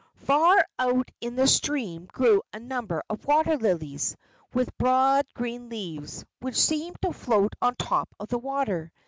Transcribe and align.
Far 0.25 0.65
out 0.79 1.11
in 1.21 1.35
the 1.35 1.45
stream 1.45 2.07
grew 2.07 2.41
a 2.51 2.59
number 2.59 3.03
of 3.07 3.23
water 3.27 3.55
lilies, 3.55 4.17
with 4.51 4.75
broad 4.79 5.27
green 5.35 5.69
leaves, 5.69 6.25
which 6.39 6.59
seemed 6.59 6.99
to 7.03 7.13
float 7.13 7.53
on 7.61 7.75
the 7.77 7.85
top 7.85 8.15
of 8.19 8.29
the 8.29 8.39
water. 8.39 8.91